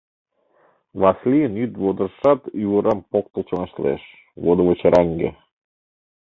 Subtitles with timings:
[1.01, 4.01] Васлийын йӱд водыжшат ӱвырам поктыл чоҥештылеш—
[4.43, 5.29] водовычыраҥге.